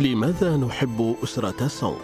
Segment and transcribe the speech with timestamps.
[0.00, 1.98] لماذا نحب أسرة سونغ؟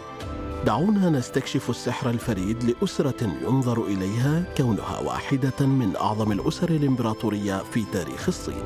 [0.66, 8.28] دعونا نستكشف السحر الفريد لأسرة ينظر إليها كونها واحدة من أعظم الأسر الإمبراطورية في تاريخ
[8.28, 8.64] الصين.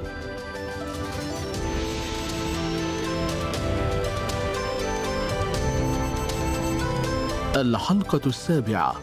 [7.56, 8.94] الحلقة السابعة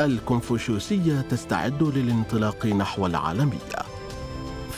[0.00, 3.77] الكونفوشيوسية تستعد للانطلاق نحو العالمية.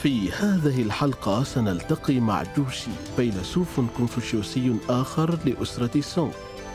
[0.03, 6.33] في هذه الحلقة سنلتقي مع جوشي فيلسوف كونفوشيوسي آخر لأسرة سونغ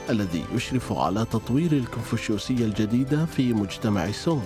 [0.09, 4.41] الذي يشرف على تطوير الكونفوشيوسية الجديدة في مجتمع سونغ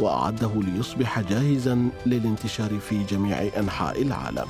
[0.00, 4.46] وأعده ليصبح جاهزا للانتشار في جميع أنحاء العالم.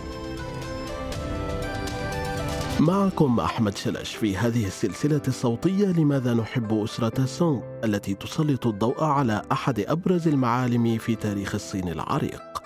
[2.81, 9.43] معكم أحمد شلش في هذه السلسلة الصوتية لماذا نحب أسرة سونغ التي تسلط الضوء على
[9.53, 12.60] أحد أبرز المعالم في تاريخ الصين العريق.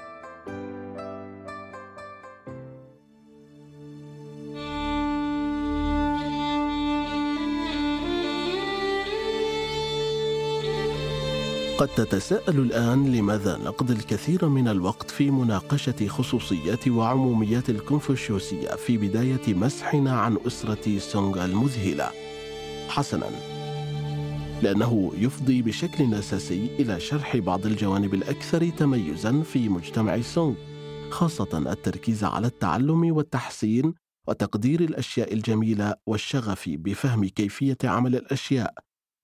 [11.78, 19.54] قد تتساءل الآن لماذا نقضي الكثير من الوقت في مناقشة خصوصيات وعموميات الكونفوشيوسية في بداية
[19.54, 22.10] مسحنا عن أسرة سونغ المذهلة.
[22.88, 23.30] حسنا،
[24.62, 30.54] لأنه يفضي بشكل أساسي إلى شرح بعض الجوانب الأكثر تميزا في مجتمع سونغ،
[31.10, 33.94] خاصة التركيز على التعلم والتحسين
[34.28, 38.74] وتقدير الأشياء الجميلة والشغف بفهم كيفية عمل الأشياء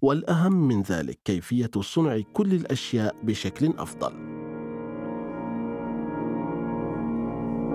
[0.02, 4.12] والأهم من ذلك كيفية صنع كل الأشياء بشكل أفضل.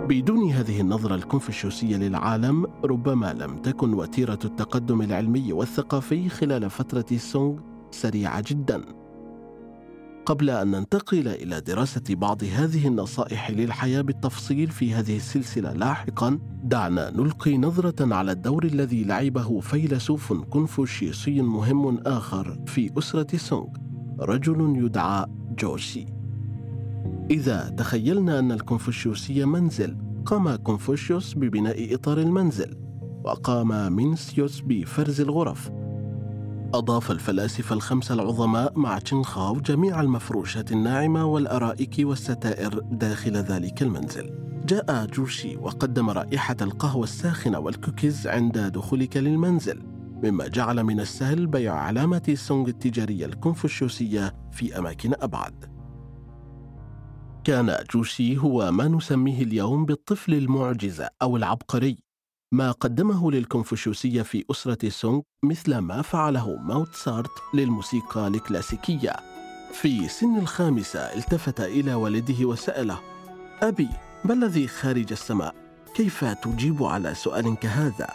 [0.08, 7.60] بدون هذه النظرة الكونفوشيوسية للعالم ربما لم تكن وتيرة التقدم العلمي والثقافي خلال فترة سونغ
[7.92, 9.05] سريعة جدا.
[10.26, 17.10] قبل أن ننتقل إلى دراسة بعض هذه النصائح للحياة بالتفصيل في هذه السلسلة لاحقا دعنا
[17.10, 23.68] نلقي نظرة على الدور الذي لعبه فيلسوف كونفوشيوسي مهم آخر في أسرة سونغ
[24.20, 25.26] رجل يدعى
[25.60, 26.06] جوشي.
[27.32, 32.78] إذا تخيلنا أن الكونفوشيوسيه منزل قام كونفوشيوس ببناء إطار المنزل
[33.24, 35.72] وقام مينسيوس بفرز الغرف.
[36.74, 44.32] أضاف الفلاسفة الخمسة العظماء مع تشينخاو جميع المفروشات الناعمة والأرائك والستائر داخل ذلك المنزل.
[44.66, 49.84] جاء جوشي وقدم رائحة القهوة الساخنة والكوكيز عند دخولك للمنزل،
[50.24, 55.66] مما جعل من السهل بيع علامة سونغ التجارية الكونفوشيوسية في أماكن أبعد.
[57.44, 62.05] كان جوشي هو ما نسميه اليوم بالطفل المعجزة أو العبقري
[62.56, 69.16] ما قدمه للكونفوشيوسية في أسرة سونغ مثل ما فعله موتسارت للموسيقى الكلاسيكية
[69.74, 73.00] في سن الخامسة التفت إلى والده وسأله
[73.62, 73.90] أبي
[74.26, 75.56] ما الذي خارج السماء؟
[75.96, 78.08] كيف تجيب على سؤال كهذا؟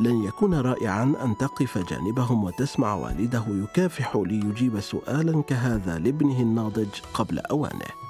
[0.00, 7.38] لن يكون رائعا أن تقف جانبهم وتسمع والده يكافح ليجيب سؤالا كهذا لابنه الناضج قبل
[7.38, 8.03] أوانه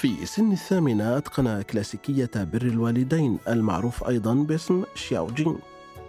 [0.00, 5.58] في سن الثامنة أتقن كلاسيكية بر الوالدين المعروف أيضا باسم شياو جين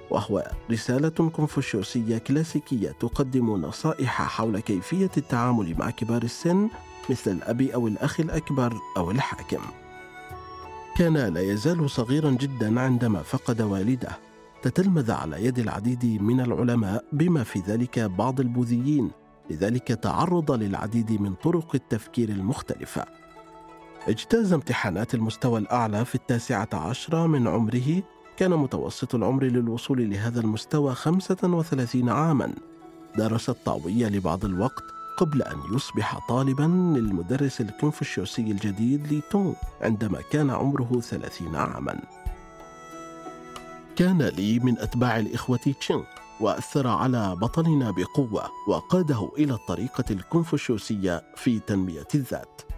[0.10, 6.70] وهو رسالة كونفوشيوسية كلاسيكية تقدم نصائح حول كيفية التعامل مع كبار السن
[7.10, 9.62] مثل الأب أو الأخ الأكبر أو الحاكم.
[10.98, 14.18] كان لا يزال صغيرا جدا عندما فقد والده،
[14.62, 19.12] تتلمذ على يد العديد من العلماء بما في ذلك بعض البوذيين،
[19.50, 23.19] لذلك تعرض للعديد من طرق التفكير المختلفة.
[24.08, 28.04] اجتاز امتحانات المستوى الأعلى في التاسعة عشرة من عمره
[28.38, 32.54] كان متوسط العمر للوصول لهذا المستوى 35 عاما.
[33.18, 34.84] درس الطاوية لبعض الوقت
[35.18, 36.64] قبل أن يصبح طالبا
[36.98, 42.00] للمدرس الكونفوشيوسي الجديد لي عندما كان عمره 30 عاما.
[43.96, 46.04] كان لي من أتباع الإخوة تشين
[46.40, 52.69] وأثر على بطلنا بقوة وقاده إلى الطريقة الكونفوشيوسية في تنمية الذات.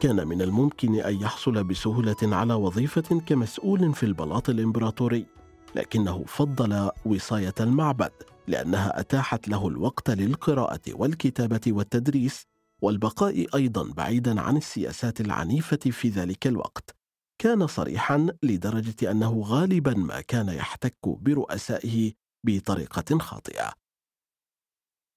[0.00, 5.26] كان من الممكن أن يحصل بسهولة على وظيفة كمسؤول في البلاط الإمبراطوري
[5.74, 8.12] لكنه فضل وصاية المعبد
[8.48, 12.46] لأنها أتاحت له الوقت للقراءة والكتابة والتدريس
[12.82, 16.96] والبقاء أيضا بعيدا عن السياسات العنيفة في ذلك الوقت.
[17.38, 22.12] كان صريحا لدرجة أنه غالبا ما كان يحتك برؤسائه
[22.46, 23.72] بطريقة خاطئة.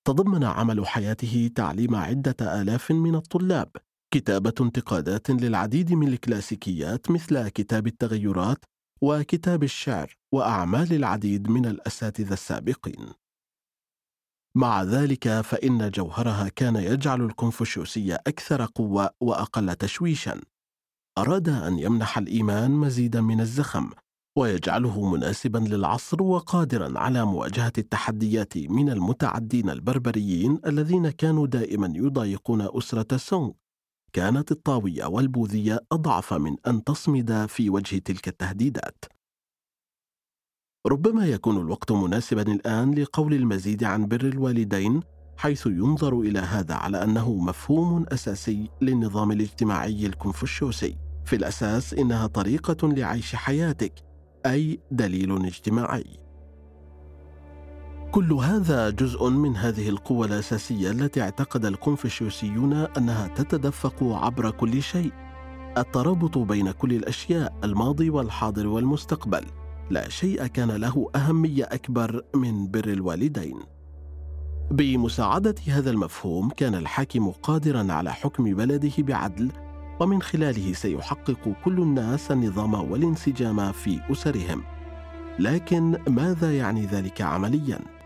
[0.07, 3.71] تضمن عمل حياته تعليم عدة آلاف من الطلاب
[4.13, 8.65] كتابة انتقادات للعديد من الكلاسيكيات مثل كتاب التغيرات
[9.01, 13.13] وكتاب الشعر وأعمال العديد من الأساتذة السابقين.
[14.55, 20.41] مع ذلك فإن جوهرها كان يجعل الكونفوشيوسية أكثر قوة وأقل تشويشا.
[21.17, 23.89] أراد أن يمنح الإيمان مزيدا من الزخم،
[24.37, 33.17] ويجعله مناسبا للعصر وقادرا على مواجهة التحديات من المتعدين البربريين الذين كانوا دائما يضايقون أسرة
[33.17, 33.51] سونغ
[34.13, 39.05] كانت الطاوية والبوذية أضعف من أن تصمد في وجه تلك التهديدات.
[40.87, 45.01] ربما يكون الوقت مناسبا الآن لقول المزيد عن بر الوالدين
[45.37, 50.97] حيث ينظر إلى هذا على أنه مفهوم أساسي للنظام الاجتماعي الكونفوشيوسي.
[51.25, 53.93] في الأساس إنها طريقة لعيش حياتك
[54.45, 56.28] أي دليل اجتماعي.
[58.11, 65.11] كل هذا جزء من هذه القوة الأساسية التي اعتقد الكونفوشيوسيون أنها تتدفق عبر كل شيء.
[65.77, 69.45] الترابط بين كل الأشياء الماضي والحاضر والمستقبل.
[69.89, 73.59] لا شيء كان له أهمية أكبر من بر الوالدين.
[74.71, 79.51] بمساعدة هذا المفهوم كان الحاكم قادرا على حكم بلده بعدل
[79.99, 84.63] ومن خلاله سيحقق كل الناس النظام والانسجام في أسرهم.
[85.39, 87.98] لكن ماذا يعني ذلك عمليا؟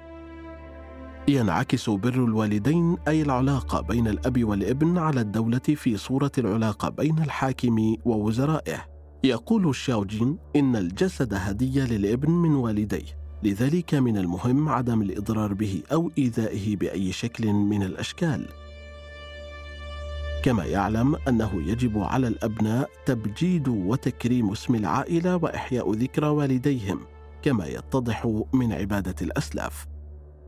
[1.28, 7.96] ينعكس بر الوالدين أي العلاقه بين الأب والابن على الدولة في صورة العلاقه بين الحاكم
[8.06, 8.86] ووزرائه.
[9.24, 16.12] يقول الشاوجين إن الجسد هدية للابن من والديه لذلك من المهم عدم الإضرار به أو
[16.18, 18.46] إيذائه بأي شكل من الأشكال.
[20.44, 27.00] كما يعلم أنه يجب على الأبناء تبجيد وتكريم اسم العائلة وإحياء ذكرى والديهم
[27.42, 29.93] كما يتضح من عبادة الأسلاف.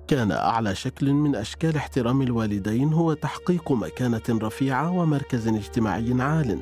[0.07, 6.59] كان أعلى شكل من أشكال احترام الوالدين هو تحقيق مكانة رفيعة ومركز اجتماعي عال.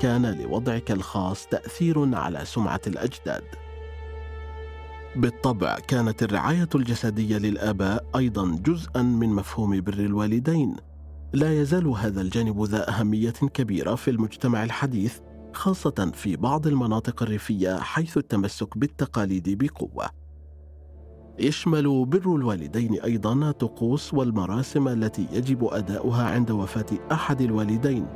[0.00, 3.44] كان لوضعك الخاص تأثير على سمعة الأجداد.
[5.16, 10.76] بالطبع كانت الرعاية الجسدية للآباء أيضا جزءا من مفهوم بر الوالدين.
[11.32, 15.18] لا يزال هذا الجانب ذا أهمية كبيرة في المجتمع الحديث
[15.52, 20.25] خاصة في بعض المناطق الريفية حيث التمسك بالتقاليد بقوة.
[21.38, 28.06] يشمل بر الوالدين أيضا الطقوس والمراسم التي يجب أداؤها عند وفاة أحد الوالدين.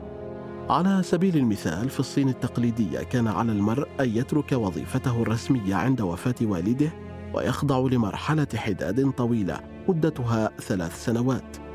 [0.71, 6.35] على سبيل المثال في الصين التقليديه كان على المرء أن يترك وظيفته الرسمية عند وفاة
[6.43, 6.93] والده
[7.35, 11.70] ويخضع لمرحلة حداد طويلة مدتها ثلاث سنوات.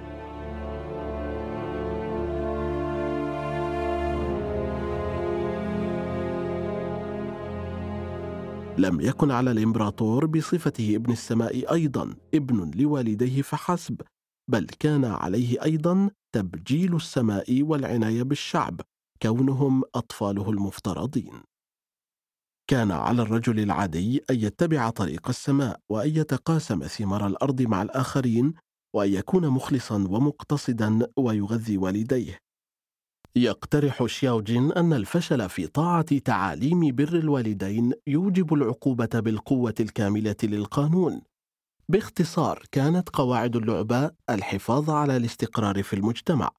[8.78, 14.02] لم يكن على الإمبراطور بصفته ابن السماء أيضا ابن لوالديه فحسب
[14.52, 18.82] بل كان عليه أيضا تبجيل السماء والعناية بالشعب
[19.22, 21.34] كونهم أطفاله المفترضين.
[22.70, 28.54] كان على الرجل العادي أن يتبع طريق السماء وأن يتقاسم ثمار الأرض مع الآخرين
[28.96, 32.38] وأن يكون مخلصا ومقتصدا ويغذي والديه.
[33.38, 41.22] يقترح شياوجين أن الفشل في طاعة تعاليم بر الوالدين يوجب العقوبة بالقوة الكاملة للقانون.
[41.90, 46.50] باختصار كانت قواعد اللعبة الحفاظ على الاستقرار في المجتمع.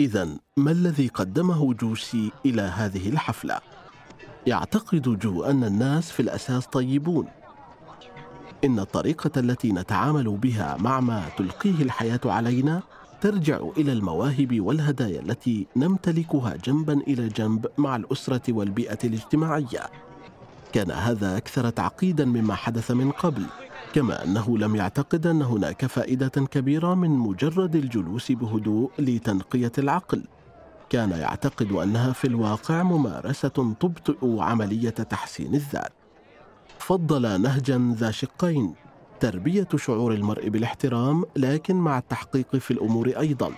[0.00, 3.60] إذا ما الذي قدمه جوسي إلى هذه الحفلة؟
[4.46, 7.28] يعتقد جو أن الناس في الأساس طيبون.
[8.64, 12.82] إن الطريقة التي نتعامل بها مع ما تلقيه الحياة علينا
[13.20, 19.80] ترجع إلى المواهب والهدايا التي نمتلكها جنبا إلى جنب مع الأسرة والبيئة الاجتماعية.
[20.72, 23.46] كان هذا أكثر تعقيدا مما حدث من قبل
[23.94, 30.22] كما أنه لم يعتقد أن هناك فائدة كبيرة من مجرد الجلوس بهدوء لتنقية العقل.
[30.90, 35.92] كان يعتقد أنها في الواقع ممارسة تبطئ عملية تحسين الذات.
[36.78, 38.74] فضل نهجا ذا شقين.
[39.20, 43.52] تربية شعور المرء بالاحترام لكن مع التحقيق في الأمور أيضا.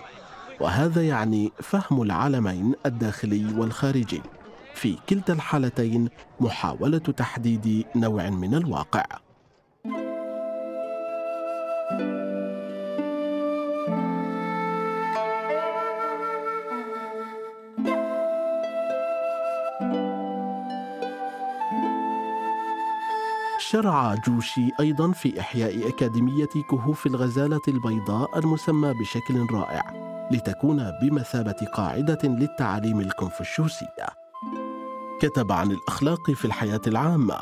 [0.59, 4.21] وهذا يعني فهم العالمين الداخلي والخارجي.
[4.73, 9.05] في كلتا الحالتين محاولة تحديد نوع من الواقع.
[23.59, 29.83] شرع جوشي أيضا في إحياء أكاديمية كهوف الغزالة البيضاء المسمى بشكل رائع
[30.31, 34.07] لتكون بمثابة قاعدة للتعاليم الكونفوشيوسية.
[35.21, 37.35] كتب عن الأخلاق في الحياة العامة،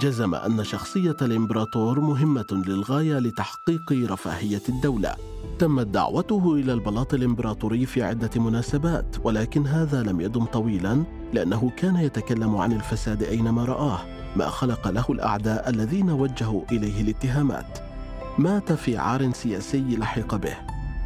[0.00, 5.14] جزم أن شخصية الإمبراطور مهمة للغاية لتحقيق رفاهية الدولة.
[5.58, 11.96] تمت دعوته إلى البلاط الإمبراطوري في عدة مناسبات، ولكن هذا لم يدم طويلا لأنه كان
[11.96, 13.98] يتكلم عن الفساد أينما رآه.
[14.36, 17.78] ما خلق له الأعداء الذين وجهوا إليه الاتهامات.
[18.38, 20.56] مات في عار سياسي لحق به.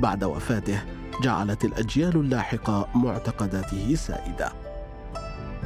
[0.00, 0.82] بعد وفاته
[1.22, 4.52] جعلت الأجيال اللاحقة معتقداته سائدة.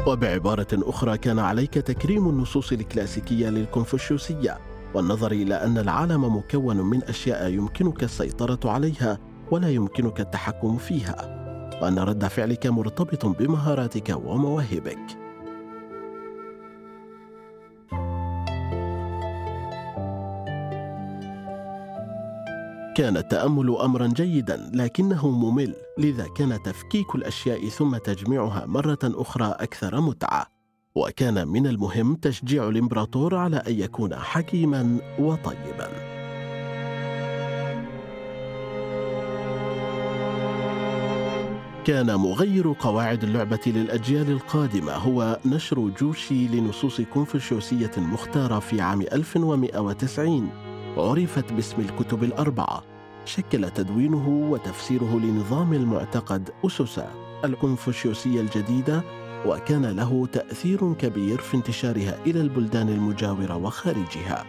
[0.06, 4.58] وبعبارة أخرى كان عليك تكريم النصوص الكلاسيكية للكونفوشيوسية.
[4.94, 9.18] والنظر إلى أن العالم مكون من أشياء يمكنك السيطرة عليها
[9.50, 11.42] ولا يمكنك التحكم فيها
[11.82, 15.22] وأن رد فعلك مرتبط بمهاراتك ومواهبك.
[22.96, 30.00] كان التأمل امرا جيدا لكنه ممل لذا كان تفكيك الأشياء ثم تجميعها مرة أخرى أكثر
[30.00, 30.61] متعة.
[30.94, 35.88] وكان من المهم تشجيع الإمبراطور على أن يكون حكيما وطيبا.
[41.84, 50.50] كان مغير قواعد اللعبة للأجيال القادمة هو نشر جوشي لنصوص كونفوشيوسية مختارة في عام 1190
[50.96, 52.82] عرفت باسم الكتب الأربعة.
[53.24, 57.00] شكل تدوينه وتفسيره لنظام المعتقد أسس
[57.44, 59.02] الكونفوشيوسية الجديدة
[59.46, 64.44] وكان له تأثير كبير في انتشارها إلى البلدان المجاورة وخارجها.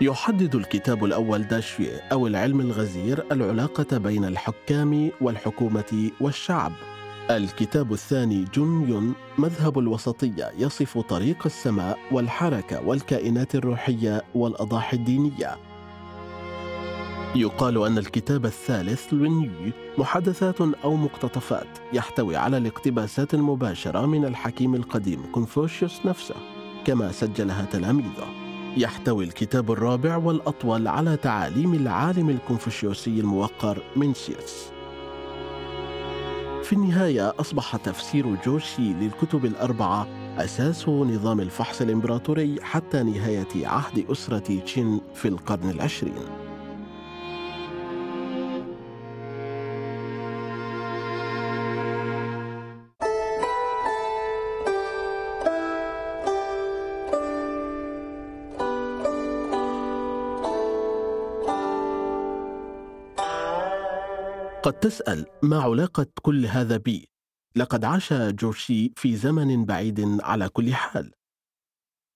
[0.00, 6.72] يحدد الكتاب الأول داشوي أو العلم الغزير العلاقة بين الحكام والحكومة والشعب.
[7.30, 15.56] الكتاب الثاني جون يون مذهب الوسطية يصف طريق السماء والحركة والكائنات الروحية والأضاحي الدينية.
[17.34, 25.22] يقال أن الكتاب الثالث لونيو محادثات أو مقتطفات يحتوي على الاقتباسات المباشرة من الحكيم القديم
[25.32, 26.34] كونفوشيوس نفسه
[26.84, 28.26] كما سجلها تلاميذه.
[28.76, 34.72] يحتوي الكتاب الرابع والأطول على تعاليم العالم الكونفوشيوسي الموقر منسيوس
[36.62, 40.06] في النهاية أصبح تفسير جوشي للكتب الأربعة
[40.38, 46.41] أساس نظام الفحص الإمبراطوري حتى نهاية عهد أسرة تشين في القرن العشرين.
[64.62, 67.08] قد تسأل ما علاقة كل هذا بي؟
[67.56, 71.10] لقد عاش جورشي في زمن بعيد على كل حال.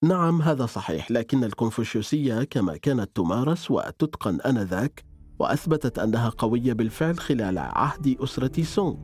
[0.05, 5.05] نعم هذا صحيح، لكن الكونفوشيوسية كما كانت تمارس وتتقن آنذاك
[5.39, 8.97] وأثبتت أنها قوية بالفعل خلال عهد أسرة سونغ.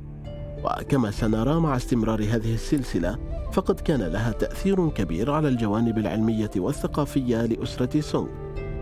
[0.64, 3.18] وكما سنرى مع استمرار هذه السلسلة
[3.52, 8.28] فقد كان لها تأثير كبير على الجوانب العلمية والثقافية لأسرة سونغ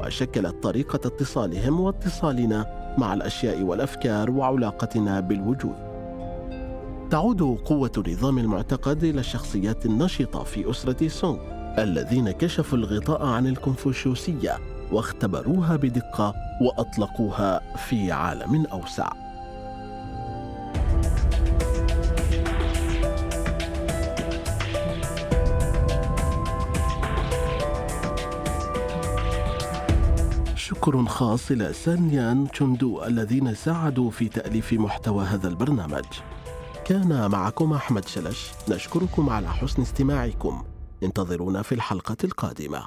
[0.00, 5.74] وشكلت طريقة اتصالهم واتصالنا مع الأشياء والأفكار وعلاقتنا بالوجود.
[7.10, 11.38] تعود قوة نظام المعتقد إلى الشخصيات النشطة في أسرة سونغ
[11.78, 14.58] الذين كشفوا الغطاء عن الكونفوشيوسية
[14.92, 19.19] واختبروها بدقة وأطلقوها في عالم أوسع.
[30.80, 36.04] شكر خاص إلى سانيان تشوندو الذين ساعدوا في تأليف محتوى هذا البرنامج.
[36.84, 40.62] كان معكم أحمد شلش نشكركم على حسن استماعكم.
[41.02, 42.86] انتظرونا في الحلقة القادمة.